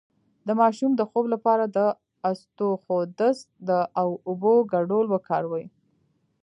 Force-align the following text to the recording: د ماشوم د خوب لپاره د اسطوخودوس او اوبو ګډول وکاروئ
د 0.47 0.49
ماشوم 0.61 0.91
د 0.95 1.01
خوب 1.09 1.25
لپاره 1.33 1.63
د 1.77 1.79
اسطوخودوس 2.29 3.39
او 4.01 4.07
اوبو 4.27 4.53
ګډول 4.73 5.05
وکاروئ 5.09 5.65